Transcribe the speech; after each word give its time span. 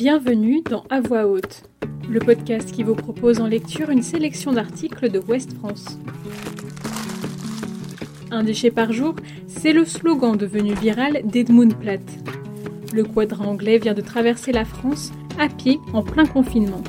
Bienvenue 0.00 0.62
dans 0.62 0.82
À 0.88 1.02
voix 1.02 1.26
haute, 1.26 1.64
le 2.08 2.20
podcast 2.20 2.72
qui 2.72 2.84
vous 2.84 2.94
propose 2.94 3.38
en 3.38 3.46
lecture 3.46 3.90
une 3.90 4.02
sélection 4.02 4.50
d'articles 4.50 5.10
de 5.10 5.18
Ouest 5.18 5.52
France. 5.58 5.98
Un 8.30 8.42
déchet 8.42 8.70
par 8.70 8.94
jour, 8.94 9.14
c'est 9.46 9.74
le 9.74 9.84
slogan 9.84 10.38
devenu 10.38 10.72
viral 10.72 11.20
d'Edmund 11.24 11.76
Platt. 11.76 12.00
Le 12.94 13.04
quadrant 13.04 13.50
anglais 13.50 13.76
vient 13.76 13.92
de 13.92 14.00
traverser 14.00 14.52
la 14.52 14.64
France 14.64 15.12
à 15.38 15.50
pied 15.50 15.78
en 15.92 16.02
plein 16.02 16.24
confinement. 16.24 16.82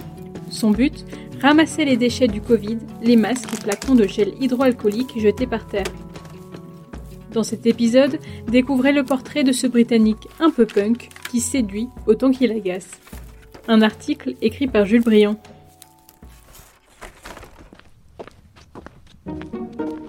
Son 0.49 0.71
but 0.71 1.05
Ramasser 1.41 1.83
les 1.83 1.97
déchets 1.97 2.29
du 2.29 2.39
Covid, 2.39 2.77
les 3.03 3.17
masques 3.17 3.51
et 3.51 3.61
flacons 3.61 3.95
de 3.95 4.07
gel 4.07 4.35
hydroalcoolique 4.39 5.19
jetés 5.19 5.47
par 5.47 5.67
terre. 5.67 5.91
Dans 7.33 7.43
cet 7.43 7.65
épisode, 7.65 8.19
découvrez 8.47 8.93
le 8.93 9.03
portrait 9.03 9.43
de 9.43 9.51
ce 9.51 9.67
Britannique 9.67 10.29
un 10.39 10.49
peu 10.49 10.65
punk 10.65 11.09
séduit 11.39 11.89
autant 12.07 12.31
qu'il 12.31 12.51
agace. 12.51 12.91
Un 13.67 13.81
article 13.81 14.35
écrit 14.41 14.67
par 14.67 14.85
Jules 14.85 15.03
Briand. 15.03 15.37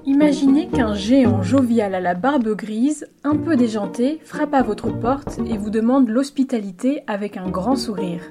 Imaginez 0.07 0.69
qu'un 0.69 0.95
géant 0.95 1.43
jovial 1.43 1.95
à 1.95 2.01
la 2.01 2.15
barbe 2.15 2.55
grise, 2.55 3.09
un 3.25 3.37
peu 3.37 3.57
déjanté, 3.57 4.21
frappe 4.25 4.55
à 4.55 4.63
votre 4.63 4.91
porte 4.91 5.39
et 5.51 5.59
vous 5.59 5.71
demande 5.71 6.09
l'hospitalité 6.09 7.03
avec 7.07 7.37
un 7.37 7.51
grand 7.51 7.77
sourire. 7.77 8.23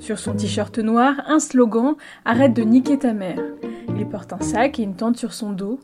Sur 0.00 0.18
son 0.18 0.34
t-shirt 0.34 0.78
noir, 0.78 1.14
un 1.26 1.38
slogan 1.38 1.96
Arrête 2.24 2.54
de 2.54 2.62
niquer 2.62 2.98
ta 2.98 3.12
mère. 3.12 3.40
Il 3.98 4.06
porte 4.06 4.32
un 4.32 4.40
sac 4.40 4.78
et 4.78 4.82
une 4.82 4.94
tente 4.96 5.16
sur 5.16 5.32
son 5.32 5.52
dos, 5.52 5.80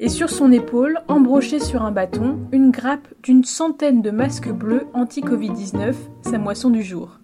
et 0.00 0.08
sur 0.08 0.30
son 0.30 0.50
épaule, 0.52 0.98
embroché 1.08 1.60
sur 1.60 1.82
un 1.82 1.92
bâton, 1.92 2.38
une 2.52 2.70
grappe 2.70 3.08
d'une 3.22 3.44
centaine 3.44 4.02
de 4.02 4.10
masques 4.10 4.50
bleus 4.50 4.86
anti-Covid-19, 4.92 5.94
sa 6.22 6.38
moisson 6.38 6.70
du 6.70 6.82
jour. 6.82 7.20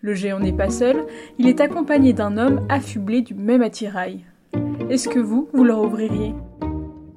Le 0.00 0.14
géant 0.14 0.40
n'est 0.40 0.52
pas 0.52 0.70
seul, 0.70 1.04
il 1.38 1.46
est 1.46 1.60
accompagné 1.60 2.12
d'un 2.12 2.36
homme 2.36 2.66
affublé 2.68 3.22
du 3.22 3.34
même 3.34 3.62
attirail. 3.62 4.24
Est-ce 4.90 5.08
que 5.08 5.20
vous, 5.20 5.48
vous 5.52 5.64
leur 5.64 5.80
ouvririez? 5.80 6.34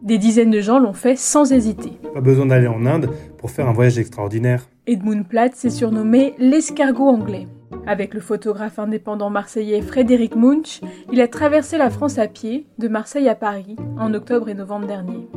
Des 0.04 0.20
dizaines 0.20 0.52
de 0.52 0.62
gens 0.62 0.78
l'ont 0.78 0.94
fait 0.94 1.18
sans 1.18 1.52
hésiter. 1.52 1.94
Pas 2.14 2.22
besoin 2.22 2.46
d'aller 2.46 2.68
en 2.68 2.86
Inde 2.86 3.10
pour 3.40 3.50
faire 3.50 3.68
un 3.68 3.74
voyage 3.74 3.98
extraordinaire. 3.98 4.70
Edmund 4.86 5.28
Platt 5.28 5.56
s'est 5.56 5.72
surnommé 5.72 6.36
l'escargot 6.38 7.08
anglais. 7.08 7.48
Avec 7.88 8.14
le 8.14 8.20
photographe 8.20 8.80
indépendant 8.80 9.30
marseillais 9.30 9.82
Frédéric 9.82 10.36
Munch, 10.36 10.82
il 11.12 11.22
a 11.22 11.28
traversé 11.28 11.78
la 11.78 11.90
France 11.90 12.18
à 12.18 12.28
pied, 12.28 12.66
de 12.80 12.88
Marseille 12.88 13.30
à 13.30 13.36
Paris, 13.36 13.76
en 13.98 14.14
octobre 14.14 14.50
et 14.50 14.54
novembre 14.54 14.88
dernier. 14.88 15.28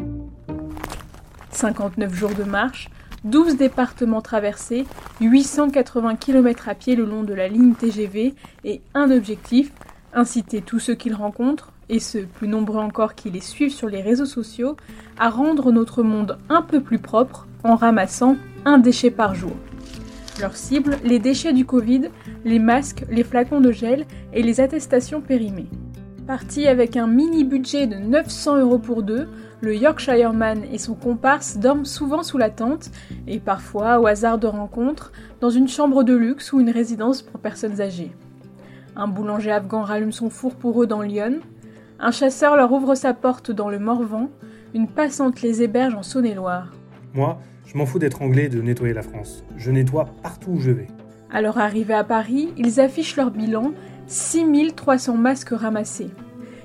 59 1.51 2.15
jours 2.15 2.35
de 2.35 2.45
marche, 2.45 2.89
12 3.25 3.57
départements 3.57 4.23
traversés, 4.23 4.87
880 5.21 6.17
km 6.17 6.69
à 6.69 6.75
pied 6.75 6.97
le 6.97 7.05
long 7.05 7.23
de 7.23 7.35
la 7.35 7.49
ligne 7.49 7.75
TGV 7.75 8.35
et 8.65 8.81
un 8.95 9.11
objectif, 9.11 9.73
inciter 10.15 10.63
tous 10.63 10.79
ceux 10.79 10.95
qu'il 10.95 11.15
rencontre, 11.15 11.73
et 11.91 12.01
ceux 12.01 12.25
plus 12.25 12.49
nombreux 12.49 12.81
encore 12.81 13.15
qui 13.15 13.31
les 13.31 13.41
suivent 13.41 13.73
sur 13.73 13.89
les 13.89 14.03
réseaux 14.03 14.27
sociaux, 14.27 14.77
à 15.19 15.31
rendre 15.31 15.73
notre 15.73 16.03
monde 16.03 16.39
un 16.49 16.63
peu 16.63 16.81
plus 16.81 16.99
propre 16.99 17.47
en 17.65 17.77
ramassant 17.77 18.37
un 18.65 18.79
déchet 18.79 19.11
par 19.11 19.35
jour. 19.35 19.57
Leur 20.41 20.57
cible, 20.57 20.99
les 21.03 21.19
déchets 21.19 21.53
du 21.53 21.65
Covid, 21.65 22.11
les 22.45 22.61
masques, 22.61 23.05
les 23.11 23.25
flacons 23.25 23.61
de 23.61 23.73
gel 23.73 24.07
et 24.33 24.43
les 24.43 24.61
attestations 24.61 25.21
périmées. 25.21 25.69
Parti 26.29 26.69
avec 26.69 26.97
un 26.97 27.09
mini 27.09 27.43
budget 27.43 27.89
de 27.89 27.97
900 27.97 28.59
euros 28.59 28.79
pour 28.79 29.03
deux, 29.03 29.29
le 29.61 29.75
Yorkshireman 29.75 30.63
et 30.71 30.79
son 30.79 30.95
comparse 30.95 31.57
dorment 31.57 31.85
souvent 31.85 32.23
sous 32.23 32.39
la 32.39 32.51
tente 32.51 32.91
et 33.27 33.41
parfois, 33.41 33.99
au 33.99 34.07
hasard 34.07 34.39
de 34.39 34.47
rencontres, 34.47 35.11
dans 35.41 35.51
une 35.51 35.67
chambre 35.67 36.05
de 36.05 36.15
luxe 36.15 36.53
ou 36.53 36.61
une 36.61 36.71
résidence 36.71 37.23
pour 37.23 37.41
personnes 37.41 37.81
âgées. 37.81 38.13
Un 38.95 39.09
boulanger 39.09 39.51
afghan 39.51 39.83
rallume 39.83 40.13
son 40.13 40.31
four 40.31 40.55
pour 40.55 40.81
eux 40.81 40.87
dans 40.87 41.03
Lyon, 41.03 41.41
un 41.99 42.13
chasseur 42.13 42.57
leur 42.57 42.71
ouvre 42.71 42.95
sa 42.95 43.13
porte 43.13 43.51
dans 43.51 43.71
le 43.71 43.81
Morvan, 43.81 44.29
une 44.73 44.87
passante 44.87 45.43
les 45.43 45.63
héberge 45.63 45.95
en 45.95 46.05
Saône-et-Loire. 46.05 46.73
Moi, 47.15 47.39
je 47.69 47.77
m'en 47.77 47.85
fous 47.85 47.99
d'être 47.99 48.23
anglais 48.23 48.47
et 48.47 48.49
de 48.49 48.63
nettoyer 48.63 48.95
la 48.95 49.03
France. 49.03 49.45
Je 49.59 49.71
nettoie 49.71 50.07
partout 50.23 50.53
où 50.53 50.61
je 50.61 50.71
vais. 50.71 50.87
À 51.31 51.43
leur 51.43 51.59
arrivée 51.59 51.95
à 51.95 52.03
Paris, 52.03 52.49
ils 52.57 52.81
affichent 52.81 53.17
leur 53.17 53.31
bilan 53.31 53.73
6300 54.07 55.17
masques 55.19 55.51
ramassés. 55.51 56.11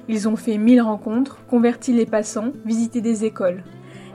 Ils 0.07 0.29
ont 0.29 0.37
fait 0.37 0.57
1000 0.57 0.81
rencontres, 0.81 1.45
converti 1.47 1.91
les 1.91 2.05
passants, 2.05 2.53
visité 2.65 3.01
des 3.01 3.25
écoles 3.25 3.63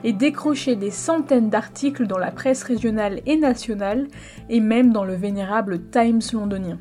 et 0.05 0.13
décroché 0.13 0.77
des 0.77 0.91
centaines 0.91 1.51
d'articles 1.51 2.07
dans 2.07 2.19
la 2.19 2.31
presse 2.31 2.63
régionale 2.63 3.21
et 3.27 3.37
nationale 3.37 4.07
et 4.49 4.61
même 4.61 4.93
dans 4.93 5.05
le 5.05 5.15
vénérable 5.15 5.91
Times 5.91 6.21
londonien. 6.33 6.79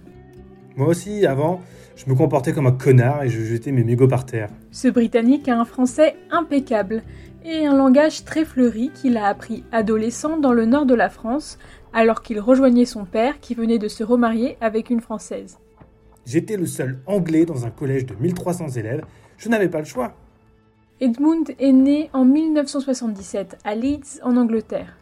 Moi 0.77 0.87
aussi, 0.87 1.25
avant, 1.25 1.59
je 1.97 2.07
me 2.07 2.15
comportais 2.15 2.53
comme 2.53 2.67
un 2.67 2.71
connard 2.71 3.23
et 3.23 3.29
je 3.29 3.41
jetais 3.41 3.71
mes 3.71 3.83
mégots 3.83 4.07
par 4.07 4.25
terre. 4.25 4.49
Ce 4.71 4.87
Britannique 4.87 5.49
a 5.49 5.59
un 5.59 5.65
français 5.65 6.15
impeccable 6.29 7.01
et 7.43 7.65
un 7.65 7.75
langage 7.75 8.23
très 8.23 8.45
fleuri 8.45 8.91
qu'il 8.93 9.17
a 9.17 9.25
appris 9.25 9.63
adolescent 9.71 10.37
dans 10.37 10.53
le 10.53 10.65
nord 10.65 10.85
de 10.85 10.93
la 10.93 11.09
France 11.09 11.57
alors 11.93 12.21
qu'il 12.21 12.39
rejoignait 12.39 12.85
son 12.85 13.05
père 13.05 13.39
qui 13.39 13.55
venait 13.55 13.79
de 13.79 13.87
se 13.87 14.03
remarier 14.03 14.57
avec 14.61 14.91
une 14.91 15.01
Française. 15.01 15.57
J'étais 16.25 16.57
le 16.57 16.67
seul 16.67 16.99
anglais 17.07 17.45
dans 17.45 17.65
un 17.65 17.71
collège 17.71 18.05
de 18.05 18.13
1300 18.13 18.69
élèves, 18.77 19.03
je 19.37 19.49
n'avais 19.49 19.69
pas 19.69 19.79
le 19.79 19.85
choix. 19.85 20.13
Edmund 21.01 21.55
est 21.59 21.71
né 21.71 22.09
en 22.13 22.25
1977 22.25 23.57
à 23.63 23.73
Leeds 23.73 24.19
en 24.23 24.37
Angleterre. 24.37 24.97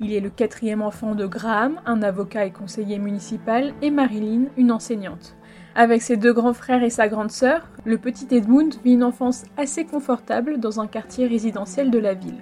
Il 0.00 0.12
est 0.12 0.20
le 0.20 0.30
quatrième 0.30 0.82
enfant 0.82 1.14
de 1.14 1.26
Graham, 1.26 1.80
un 1.86 2.02
avocat 2.02 2.46
et 2.46 2.50
conseiller 2.50 2.98
municipal, 2.98 3.74
et 3.82 3.90
Marilyn, 3.90 4.46
une 4.56 4.72
enseignante. 4.72 5.36
Avec 5.76 6.02
ses 6.02 6.16
deux 6.16 6.32
grands 6.32 6.52
frères 6.52 6.82
et 6.82 6.90
sa 6.90 7.08
grande 7.08 7.30
sœur, 7.30 7.68
le 7.84 7.96
petit 7.96 8.26
Edmund 8.34 8.74
vit 8.84 8.94
une 8.94 9.04
enfance 9.04 9.44
assez 9.56 9.84
confortable 9.84 10.58
dans 10.58 10.80
un 10.80 10.88
quartier 10.88 11.28
résidentiel 11.28 11.92
de 11.92 11.98
la 11.98 12.14
ville. 12.14 12.40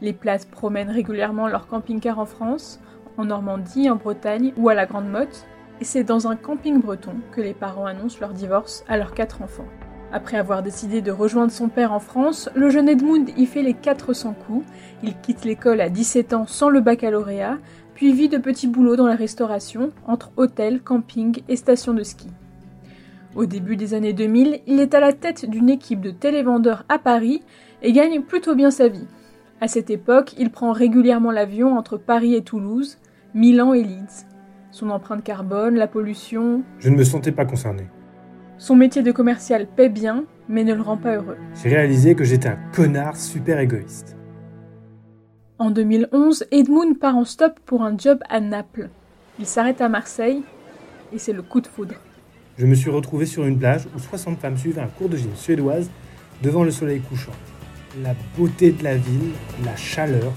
Les 0.00 0.12
places 0.12 0.44
promènent 0.44 0.90
régulièrement 0.90 1.46
leur 1.46 1.68
camping-car 1.68 2.18
en 2.18 2.26
France, 2.26 2.80
en 3.16 3.26
Normandie, 3.26 3.88
en 3.88 3.96
Bretagne 3.96 4.52
ou 4.56 4.68
à 4.68 4.74
la 4.74 4.86
Grande 4.86 5.08
Motte, 5.08 5.46
et 5.80 5.84
c'est 5.84 6.02
dans 6.02 6.26
un 6.26 6.34
camping 6.34 6.80
breton 6.80 7.14
que 7.30 7.40
les 7.40 7.54
parents 7.54 7.86
annoncent 7.86 8.18
leur 8.20 8.32
divorce 8.32 8.84
à 8.88 8.96
leurs 8.96 9.14
quatre 9.14 9.42
enfants. 9.42 9.68
Après 10.14 10.36
avoir 10.36 10.62
décidé 10.62 11.00
de 11.00 11.10
rejoindre 11.10 11.50
son 11.50 11.70
père 11.70 11.92
en 11.92 11.98
France, 11.98 12.50
le 12.54 12.68
jeune 12.68 12.88
Edmund 12.88 13.30
y 13.38 13.46
fait 13.46 13.62
les 13.62 13.72
400 13.72 14.34
coups. 14.46 14.66
Il 15.02 15.16
quitte 15.18 15.46
l'école 15.46 15.80
à 15.80 15.88
17 15.88 16.34
ans 16.34 16.46
sans 16.46 16.68
le 16.68 16.82
baccalauréat, 16.82 17.56
puis 17.94 18.12
vit 18.12 18.28
de 18.28 18.36
petits 18.36 18.68
boulots 18.68 18.96
dans 18.96 19.06
la 19.06 19.16
restauration, 19.16 19.90
entre 20.06 20.30
hôtels, 20.36 20.82
camping 20.82 21.40
et 21.48 21.56
stations 21.56 21.94
de 21.94 22.02
ski. 22.02 22.28
Au 23.34 23.46
début 23.46 23.76
des 23.76 23.94
années 23.94 24.12
2000, 24.12 24.60
il 24.66 24.80
est 24.80 24.92
à 24.92 25.00
la 25.00 25.14
tête 25.14 25.48
d'une 25.48 25.70
équipe 25.70 26.02
de 26.02 26.10
télévendeurs 26.10 26.84
à 26.90 26.98
Paris 26.98 27.42
et 27.80 27.92
gagne 27.92 28.20
plutôt 28.20 28.54
bien 28.54 28.70
sa 28.70 28.88
vie. 28.88 29.06
À 29.62 29.68
cette 29.68 29.88
époque, 29.88 30.34
il 30.38 30.50
prend 30.50 30.72
régulièrement 30.72 31.30
l'avion 31.30 31.78
entre 31.78 31.96
Paris 31.96 32.34
et 32.34 32.42
Toulouse, 32.42 32.98
Milan 33.32 33.72
et 33.72 33.82
Leeds. 33.82 34.26
Son 34.72 34.90
empreinte 34.90 35.24
carbone, 35.24 35.76
la 35.76 35.86
pollution. 35.86 36.62
Je 36.80 36.90
ne 36.90 36.96
me 36.96 37.04
sentais 37.04 37.32
pas 37.32 37.46
concerné. 37.46 37.84
Son 38.62 38.76
métier 38.76 39.02
de 39.02 39.10
commercial 39.10 39.66
paie 39.66 39.88
bien, 39.88 40.24
mais 40.48 40.62
ne 40.62 40.72
le 40.72 40.82
rend 40.82 40.96
pas 40.96 41.16
heureux. 41.16 41.36
J'ai 41.60 41.68
réalisé 41.70 42.14
que 42.14 42.22
j'étais 42.22 42.48
un 42.48 42.58
connard 42.72 43.16
super 43.16 43.58
égoïste. 43.58 44.16
En 45.58 45.72
2011, 45.72 46.44
Edmund 46.52 46.96
part 46.96 47.16
en 47.16 47.24
stop 47.24 47.58
pour 47.66 47.82
un 47.82 47.98
job 47.98 48.20
à 48.28 48.38
Naples. 48.38 48.88
Il 49.40 49.46
s'arrête 49.46 49.80
à 49.80 49.88
Marseille 49.88 50.44
et 51.12 51.18
c'est 51.18 51.32
le 51.32 51.42
coup 51.42 51.60
de 51.60 51.66
foudre. 51.66 51.96
Je 52.56 52.64
me 52.64 52.76
suis 52.76 52.88
retrouvé 52.88 53.26
sur 53.26 53.44
une 53.44 53.58
plage 53.58 53.88
où 53.96 53.98
60 53.98 54.38
femmes 54.38 54.56
suivaient 54.56 54.82
un 54.82 54.86
cours 54.86 55.08
de 55.08 55.16
gym 55.16 55.34
suédoise 55.34 55.90
devant 56.40 56.62
le 56.62 56.70
soleil 56.70 57.00
couchant. 57.00 57.32
La 58.00 58.14
beauté 58.38 58.70
de 58.70 58.84
la 58.84 58.94
ville, 58.94 59.32
la 59.64 59.74
chaleur, 59.74 60.32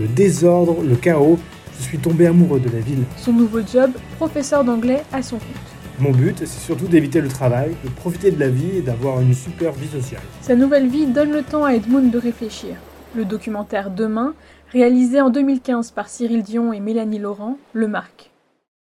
le 0.00 0.08
désordre, 0.08 0.82
le 0.82 0.96
chaos, 0.96 1.38
je 1.78 1.82
suis 1.84 1.98
tombé 1.98 2.26
amoureux 2.26 2.58
de 2.58 2.70
la 2.70 2.80
ville. 2.80 3.04
Son 3.16 3.32
nouveau 3.32 3.60
job, 3.60 3.92
professeur 4.16 4.64
d'anglais 4.64 5.04
à 5.12 5.22
son 5.22 5.36
compte. 5.36 5.81
Mon 5.98 6.10
but, 6.10 6.38
c'est 6.38 6.46
surtout 6.46 6.86
d'éviter 6.86 7.20
le 7.20 7.28
travail, 7.28 7.76
de 7.84 7.90
profiter 7.90 8.30
de 8.30 8.40
la 8.40 8.48
vie 8.48 8.78
et 8.78 8.82
d'avoir 8.82 9.20
une 9.20 9.34
super 9.34 9.72
vie 9.72 9.88
sociale. 9.88 10.22
Sa 10.40 10.56
nouvelle 10.56 10.88
vie 10.88 11.06
donne 11.06 11.32
le 11.32 11.42
temps 11.42 11.64
à 11.64 11.74
Edmund 11.74 12.10
de 12.10 12.18
réfléchir. 12.18 12.76
Le 13.14 13.24
documentaire 13.24 13.90
Demain, 13.90 14.34
réalisé 14.72 15.20
en 15.20 15.28
2015 15.28 15.90
par 15.90 16.08
Cyril 16.08 16.42
Dion 16.42 16.72
et 16.72 16.80
Mélanie 16.80 17.18
Laurent, 17.18 17.58
le 17.74 17.88
marque. 17.88 18.30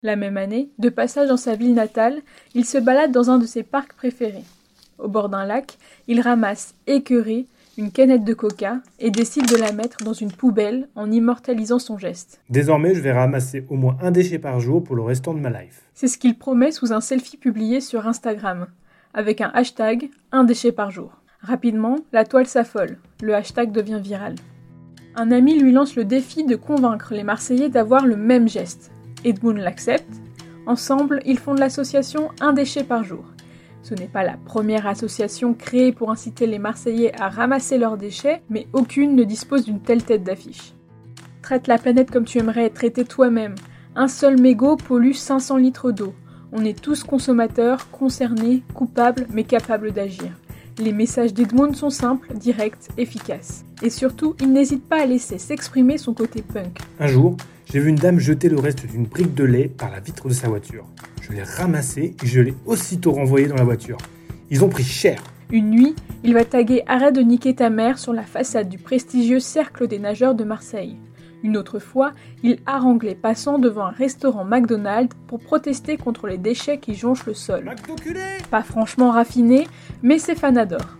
La 0.01 0.15
même 0.15 0.37
année, 0.37 0.69
de 0.79 0.89
passage 0.89 1.27
dans 1.27 1.37
sa 1.37 1.55
ville 1.55 1.73
natale, 1.73 2.21
il 2.55 2.65
se 2.65 2.77
balade 2.77 3.11
dans 3.11 3.29
un 3.29 3.37
de 3.37 3.45
ses 3.45 3.63
parcs 3.63 3.93
préférés. 3.93 4.45
Au 4.97 5.09
bord 5.09 5.27
d'un 5.27 5.45
lac, 5.45 5.77
il 6.07 6.21
ramasse, 6.21 6.73
écœuré, 6.87 7.47
une 7.77 7.91
canette 7.91 8.23
de 8.23 8.33
coca 8.33 8.81
et 8.99 9.09
décide 9.09 9.47
de 9.49 9.55
la 9.55 9.71
mettre 9.71 10.03
dans 10.03 10.13
une 10.13 10.31
poubelle 10.31 10.89
en 10.95 11.11
immortalisant 11.11 11.79
son 11.79 11.97
geste. 11.97 12.41
Désormais, 12.49 12.93
je 12.93 13.01
vais 13.01 13.11
ramasser 13.11 13.65
au 13.69 13.75
moins 13.75 13.97
un 14.01 14.11
déchet 14.11 14.39
par 14.39 14.59
jour 14.59 14.83
pour 14.83 14.95
le 14.95 15.01
restant 15.01 15.33
de 15.33 15.39
ma 15.39 15.49
life. 15.49 15.81
C'est 15.93 16.07
ce 16.07 16.17
qu'il 16.17 16.37
promet 16.37 16.71
sous 16.71 16.93
un 16.93 17.01
selfie 17.01 17.37
publié 17.37 17.81
sur 17.81 18.07
Instagram, 18.07 18.67
avec 19.13 19.41
un 19.41 19.51
hashtag 19.53 20.09
un 20.31 20.43
déchet 20.43 20.71
par 20.71 20.91
jour. 20.91 21.17
Rapidement, 21.41 21.97
la 22.11 22.25
toile 22.25 22.47
s'affole, 22.47 22.97
le 23.21 23.33
hashtag 23.33 23.71
devient 23.71 23.99
viral. 24.01 24.35
Un 25.15 25.31
ami 25.31 25.59
lui 25.59 25.71
lance 25.71 25.95
le 25.95 26.05
défi 26.05 26.43
de 26.43 26.55
convaincre 26.55 27.13
les 27.13 27.23
Marseillais 27.23 27.69
d'avoir 27.69 28.05
le 28.05 28.15
même 28.15 28.47
geste. 28.47 28.91
Edmund 29.23 29.57
l'accepte. 29.57 30.21
Ensemble, 30.65 31.21
ils 31.25 31.39
fondent 31.39 31.59
l'association 31.59 32.29
Un 32.39 32.53
déchet 32.53 32.83
par 32.83 33.03
jour. 33.03 33.25
Ce 33.83 33.93
n'est 33.93 34.07
pas 34.07 34.23
la 34.23 34.37
première 34.37 34.87
association 34.87 35.53
créée 35.53 35.91
pour 35.91 36.09
inciter 36.09 36.47
les 36.47 36.57
Marseillais 36.57 37.11
à 37.19 37.27
ramasser 37.27 37.77
leurs 37.77 37.97
déchets, 37.97 38.41
mais 38.49 38.67
aucune 38.71 39.15
ne 39.15 39.25
dispose 39.25 39.65
d'une 39.65 39.81
telle 39.81 40.03
tête 40.03 40.23
d'affiche. 40.23 40.73
Traite 41.41 41.67
la 41.67 41.77
planète 41.77 42.09
comme 42.09 42.23
tu 42.23 42.39
aimerais 42.39 42.65
être 42.65 42.75
traité 42.75 43.03
toi-même. 43.03 43.55
Un 43.95 44.07
seul 44.07 44.39
mégot 44.39 44.77
pollue 44.77 45.11
500 45.11 45.57
litres 45.57 45.91
d'eau. 45.91 46.13
On 46.53 46.63
est 46.63 46.81
tous 46.81 47.03
consommateurs, 47.03 47.91
concernés, 47.91 48.63
coupables, 48.73 49.27
mais 49.33 49.43
capables 49.43 49.91
d'agir. 49.91 50.31
Les 50.79 50.93
messages 50.93 51.33
d'Edmund 51.33 51.75
sont 51.75 51.89
simples, 51.89 52.33
directs, 52.35 52.87
efficaces. 52.97 53.65
Et 53.81 53.89
surtout, 53.89 54.35
il 54.39 54.53
n'hésite 54.53 54.87
pas 54.87 55.01
à 55.01 55.05
laisser 55.05 55.37
s'exprimer 55.37 55.97
son 55.97 56.13
côté 56.13 56.41
punk. 56.41 56.79
Un 56.99 57.07
jour, 57.07 57.35
j'ai 57.65 57.79
vu 57.79 57.89
une 57.89 57.95
dame 57.95 58.19
jeter 58.19 58.49
le 58.49 58.59
reste 58.59 58.85
d'une 58.85 59.05
brique 59.05 59.33
de 59.33 59.43
lait 59.43 59.67
par 59.67 59.89
la 59.89 59.99
vitre 59.99 60.27
de 60.27 60.33
sa 60.33 60.47
voiture. 60.47 60.85
Je 61.21 61.31
l'ai 61.31 61.43
ramassé 61.43 62.15
et 62.21 62.27
je 62.27 62.41
l'ai 62.41 62.53
aussitôt 62.65 63.11
renvoyé 63.11 63.47
dans 63.47 63.55
la 63.55 63.63
voiture. 63.63 63.97
Ils 64.49 64.63
ont 64.63 64.69
pris 64.69 64.83
cher. 64.83 65.23
Une 65.51 65.69
nuit, 65.69 65.95
il 66.23 66.33
va 66.33 66.45
taguer 66.45 66.83
Arrête 66.87 67.15
de 67.15 67.21
niquer 67.21 67.55
ta 67.55 67.69
mère 67.69 67.97
sur 67.97 68.13
la 68.13 68.23
façade 68.23 68.69
du 68.69 68.77
prestigieux 68.77 69.39
Cercle 69.39 69.87
des 69.87 69.99
nageurs 69.99 70.35
de 70.35 70.43
Marseille. 70.43 70.97
Une 71.43 71.57
autre 71.57 71.79
fois, 71.79 72.13
il 72.41 72.59
harangue 72.65 73.03
les 73.03 73.15
passants 73.15 73.59
devant 73.59 73.85
un 73.85 73.91
restaurant 73.91 74.45
McDonald's 74.45 75.15
pour 75.27 75.39
protester 75.39 75.97
contre 75.97 76.27
les 76.27 76.37
déchets 76.37 76.79
qui 76.79 76.95
jonchent 76.95 77.25
le 77.25 77.33
sol. 77.33 77.69
Pas 78.49 78.63
franchement 78.63 79.11
raffiné, 79.11 79.67
mais 80.01 80.19
ses 80.19 80.35
fans 80.35 80.55
adorent. 80.55 80.97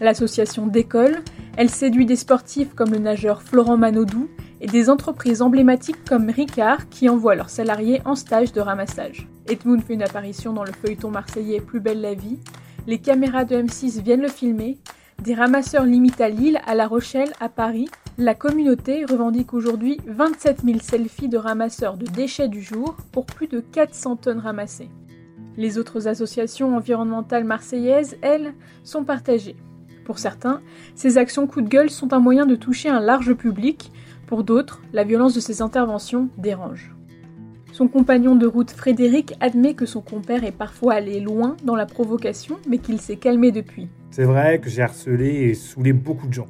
L'association 0.00 0.66
décolle, 0.66 1.18
elle 1.56 1.68
séduit 1.68 2.06
des 2.06 2.16
sportifs 2.16 2.74
comme 2.74 2.90
le 2.90 2.98
nageur 2.98 3.42
Florent 3.42 3.76
Manodou 3.76 4.28
et 4.62 4.66
des 4.68 4.88
entreprises 4.88 5.42
emblématiques 5.42 6.04
comme 6.08 6.30
Ricard 6.30 6.88
qui 6.88 7.08
envoient 7.08 7.34
leurs 7.34 7.50
salariés 7.50 8.00
en 8.04 8.14
stage 8.14 8.52
de 8.52 8.60
ramassage. 8.60 9.28
Edmund 9.48 9.82
fait 9.82 9.94
une 9.94 10.02
apparition 10.02 10.52
dans 10.52 10.64
le 10.64 10.72
feuilleton 10.72 11.10
marseillais 11.10 11.60
Plus 11.60 11.80
belle 11.80 12.00
la 12.00 12.14
vie, 12.14 12.38
les 12.86 12.98
caméras 12.98 13.44
de 13.44 13.56
M6 13.56 14.00
viennent 14.00 14.22
le 14.22 14.28
filmer, 14.28 14.78
des 15.22 15.34
ramasseurs 15.34 15.84
limitent 15.84 16.20
à 16.20 16.28
Lille, 16.28 16.60
à 16.66 16.74
La 16.74 16.86
Rochelle, 16.86 17.32
à 17.38 17.48
Paris. 17.48 17.88
La 18.18 18.34
communauté 18.34 19.04
revendique 19.04 19.54
aujourd'hui 19.54 19.98
27 20.06 20.62
000 20.64 20.78
selfies 20.80 21.28
de 21.28 21.38
ramasseurs 21.38 21.96
de 21.96 22.06
déchets 22.06 22.48
du 22.48 22.60
jour 22.60 22.96
pour 23.12 23.26
plus 23.26 23.46
de 23.46 23.60
400 23.60 24.16
tonnes 24.16 24.40
ramassées. 24.40 24.90
Les 25.56 25.78
autres 25.78 26.08
associations 26.08 26.76
environnementales 26.76 27.44
marseillaises, 27.44 28.16
elles, 28.22 28.54
sont 28.84 29.04
partagées. 29.04 29.56
Pour 30.04 30.18
certains, 30.18 30.60
ces 30.94 31.18
actions 31.18 31.46
coup 31.46 31.60
de 31.60 31.68
gueule 31.68 31.90
sont 31.90 32.12
un 32.12 32.18
moyen 32.18 32.46
de 32.46 32.56
toucher 32.56 32.88
un 32.88 33.00
large 33.00 33.34
public, 33.34 33.92
pour 34.26 34.44
d'autres, 34.44 34.82
la 34.92 35.04
violence 35.04 35.34
de 35.34 35.40
ces 35.40 35.62
interventions 35.62 36.28
dérange. 36.38 36.94
Son 37.72 37.88
compagnon 37.88 38.36
de 38.36 38.46
route 38.46 38.70
Frédéric 38.70 39.34
admet 39.40 39.74
que 39.74 39.86
son 39.86 40.02
compère 40.02 40.44
est 40.44 40.52
parfois 40.52 40.94
allé 40.94 41.20
loin 41.20 41.56
dans 41.64 41.74
la 41.74 41.86
provocation, 41.86 42.58
mais 42.68 42.78
qu'il 42.78 43.00
s'est 43.00 43.16
calmé 43.16 43.50
depuis. 43.50 43.88
C'est 44.10 44.24
vrai 44.24 44.60
que 44.60 44.68
j'ai 44.68 44.82
harcelé 44.82 45.48
et 45.48 45.54
saoulé 45.54 45.94
beaucoup 45.94 46.28
de 46.28 46.34
gens. 46.34 46.46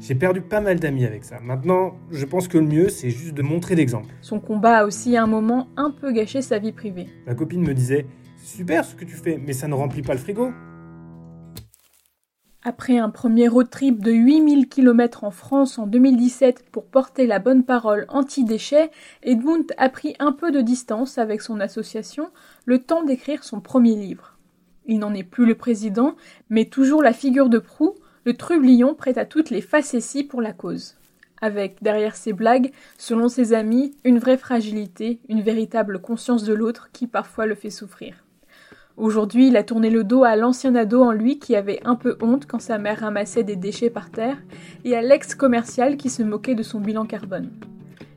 J'ai 0.00 0.14
perdu 0.14 0.40
pas 0.40 0.60
mal 0.60 0.78
d'amis 0.78 1.04
avec 1.04 1.24
ça. 1.24 1.40
Maintenant, 1.42 1.96
je 2.10 2.24
pense 2.24 2.48
que 2.48 2.56
le 2.56 2.64
mieux, 2.64 2.88
c'est 2.88 3.10
juste 3.10 3.34
de 3.34 3.42
montrer 3.42 3.74
l'exemple. 3.74 4.14
Son 4.22 4.38
combat 4.38 4.78
a 4.78 4.84
aussi 4.86 5.16
à 5.16 5.24
un 5.24 5.26
moment 5.26 5.68
un 5.76 5.90
peu 5.90 6.12
gâché 6.12 6.40
sa 6.40 6.58
vie 6.58 6.72
privée. 6.72 7.08
Ma 7.26 7.34
copine 7.34 7.62
me 7.62 7.74
disait 7.74 8.06
super 8.42 8.84
ce 8.84 8.94
que 8.94 9.04
tu 9.04 9.16
fais, 9.16 9.38
mais 9.44 9.52
ça 9.52 9.68
ne 9.68 9.74
remplit 9.74 10.02
pas 10.02 10.14
le 10.14 10.20
frigo. 10.20 10.52
Après 12.62 12.98
un 12.98 13.08
premier 13.08 13.48
road 13.48 13.70
trip 13.70 14.04
de 14.04 14.12
8000 14.12 14.68
km 14.68 15.24
en 15.24 15.30
France 15.30 15.78
en 15.78 15.86
2017 15.86 16.66
pour 16.70 16.84
porter 16.84 17.26
la 17.26 17.38
bonne 17.38 17.64
parole 17.64 18.04
anti-déchets, 18.08 18.90
Edmund 19.22 19.72
a 19.78 19.88
pris 19.88 20.14
un 20.18 20.32
peu 20.32 20.50
de 20.50 20.60
distance 20.60 21.16
avec 21.16 21.40
son 21.40 21.58
association, 21.58 22.28
le 22.66 22.78
temps 22.78 23.02
d'écrire 23.02 23.44
son 23.44 23.60
premier 23.60 23.96
livre. 23.96 24.36
Il 24.84 24.98
n'en 24.98 25.14
est 25.14 25.22
plus 25.22 25.46
le 25.46 25.54
président, 25.54 26.16
mais 26.50 26.66
toujours 26.66 27.02
la 27.02 27.14
figure 27.14 27.48
de 27.48 27.58
proue, 27.58 27.94
le 28.24 28.34
trublion 28.34 28.94
prêt 28.94 29.18
à 29.18 29.24
toutes 29.24 29.48
les 29.48 29.62
facéties 29.62 30.24
pour 30.24 30.42
la 30.42 30.52
cause. 30.52 30.96
Avec, 31.40 31.82
derrière 31.82 32.14
ses 32.14 32.34
blagues, 32.34 32.72
selon 32.98 33.30
ses 33.30 33.54
amis, 33.54 33.96
une 34.04 34.18
vraie 34.18 34.36
fragilité, 34.36 35.18
une 35.30 35.40
véritable 35.40 35.98
conscience 35.98 36.44
de 36.44 36.52
l'autre 36.52 36.90
qui 36.92 37.06
parfois 37.06 37.46
le 37.46 37.54
fait 37.54 37.70
souffrir. 37.70 38.22
Aujourd'hui, 39.00 39.48
il 39.48 39.56
a 39.56 39.62
tourné 39.62 39.88
le 39.88 40.04
dos 40.04 40.24
à 40.24 40.36
l'ancien 40.36 40.74
ado 40.74 41.02
en 41.02 41.12
lui 41.12 41.38
qui 41.38 41.56
avait 41.56 41.80
un 41.86 41.94
peu 41.94 42.18
honte 42.20 42.44
quand 42.44 42.60
sa 42.60 42.76
mère 42.76 43.00
ramassait 43.00 43.44
des 43.44 43.56
déchets 43.56 43.88
par 43.88 44.10
terre, 44.10 44.36
et 44.84 44.94
à 44.94 45.00
l'ex-commercial 45.00 45.96
qui 45.96 46.10
se 46.10 46.22
moquait 46.22 46.54
de 46.54 46.62
son 46.62 46.80
bilan 46.80 47.06
carbone. 47.06 47.48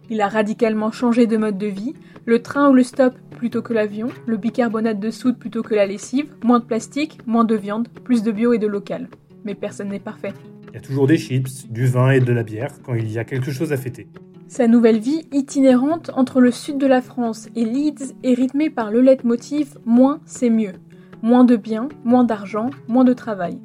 Il 0.09 0.19
a 0.19 0.27
radicalement 0.27 0.91
changé 0.91 1.25
de 1.25 1.37
mode 1.37 1.57
de 1.57 1.67
vie, 1.67 1.93
le 2.25 2.41
train 2.41 2.69
ou 2.69 2.73
le 2.73 2.83
stop 2.83 3.13
plutôt 3.37 3.61
que 3.61 3.71
l'avion, 3.71 4.09
le 4.25 4.35
bicarbonate 4.35 4.99
de 4.99 5.09
soude 5.09 5.37
plutôt 5.39 5.63
que 5.63 5.73
la 5.73 5.85
lessive, 5.85 6.35
moins 6.43 6.59
de 6.59 6.65
plastique, 6.65 7.17
moins 7.25 7.45
de 7.45 7.55
viande, 7.55 7.87
plus 8.03 8.21
de 8.21 8.33
bio 8.33 8.51
et 8.51 8.59
de 8.59 8.67
local. 8.67 9.07
Mais 9.45 9.55
personne 9.55 9.87
n'est 9.87 9.99
parfait. 9.99 10.33
Il 10.67 10.73
y 10.73 10.77
a 10.79 10.81
toujours 10.81 11.07
des 11.07 11.17
chips, 11.17 11.65
du 11.69 11.85
vin 11.85 12.11
et 12.11 12.19
de 12.19 12.33
la 12.33 12.43
bière 12.43 12.73
quand 12.83 12.93
il 12.93 13.09
y 13.09 13.19
a 13.19 13.23
quelque 13.23 13.51
chose 13.51 13.71
à 13.71 13.77
fêter. 13.77 14.09
Sa 14.47 14.67
nouvelle 14.67 14.99
vie 14.99 15.25
itinérante 15.31 16.11
entre 16.15 16.39
le 16.39 16.51
sud 16.51 16.77
de 16.77 16.85
la 16.85 17.01
France 17.01 17.47
et 17.55 17.65
Leeds 17.65 18.13
est 18.23 18.33
rythmée 18.33 18.69
par 18.69 18.91
le 18.91 19.01
leitmotiv 19.01 19.77
Moins 19.85 20.19
c'est 20.25 20.49
mieux. 20.49 20.73
Moins 21.21 21.43
de 21.43 21.55
biens, 21.55 21.89
moins 22.03 22.23
d'argent, 22.23 22.69
moins 22.87 23.03
de 23.03 23.13
travail. 23.13 23.59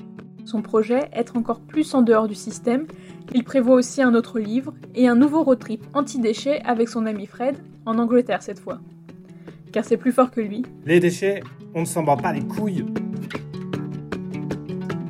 Son 0.45 0.63
projet, 0.63 1.11
être 1.13 1.37
encore 1.37 1.61
plus 1.61 1.95
en 1.95 2.01
dehors 2.01 2.27
du 2.27 2.35
système, 2.35 2.87
il 3.35 3.45
prévoit 3.45 3.75
aussi 3.75 4.01
un 4.01 4.15
autre 4.15 4.39
livre 4.39 4.73
et 4.95 5.09
un 5.09 5.17
nouveau 5.17 5.43
road 5.43 5.59
trip 5.59 5.85
anti-déchets 5.93 6.63
avec 6.65 6.89
son 6.89 7.05
ami 7.05 7.27
Fred, 7.27 7.57
en 7.85 7.99
Angleterre 7.99 8.43
cette 8.43 8.61
fois. 8.61 8.79
Car 9.73 9.85
c'est 9.85 9.99
plus 9.99 10.13
fort 10.13 10.31
que 10.31 10.41
lui. 10.41 10.63
Les 10.87 11.01
déchets, 11.01 11.43
on 11.75 11.81
ne 11.81 11.87
s'en 11.87 12.03
bat 12.03 12.17
pas 12.17 12.33
les 12.33 12.47
couilles. 12.47 12.87